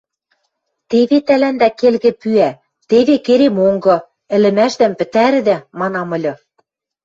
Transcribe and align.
Теве 0.89 1.17
тӓлӓндӓ 1.27 1.69
келгӹ 1.79 2.11
пӱӓ, 2.21 2.49
теве 2.89 3.15
керем 3.25 3.55
онгы— 3.67 3.97
ӹлӹмӓшдӓм 4.35 4.93
пӹтӓрӹдӓ, 4.99 5.57
манам 5.79 6.09
ыльы... 6.17 6.33